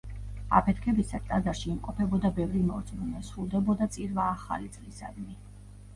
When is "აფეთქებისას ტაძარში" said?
0.59-1.69